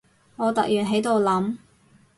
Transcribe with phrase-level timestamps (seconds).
[0.37, 1.57] 我突然喺度諗